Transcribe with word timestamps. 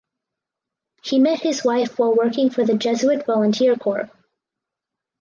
He 1.03 1.19
met 1.19 1.41
his 1.41 1.63
wife 1.63 1.99
while 1.99 2.15
working 2.15 2.49
for 2.49 2.65
the 2.65 2.75
Jesuit 2.75 3.23
Volunteer 3.27 3.75
Corps. 3.75 4.09